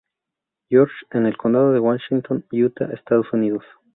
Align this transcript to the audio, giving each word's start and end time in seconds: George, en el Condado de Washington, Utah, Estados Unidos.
George, 0.71 0.95
en 1.11 1.27
el 1.27 1.37
Condado 1.37 1.71
de 1.73 1.79
Washington, 1.79 2.43
Utah, 2.51 2.89
Estados 2.91 3.31
Unidos. 3.33 3.63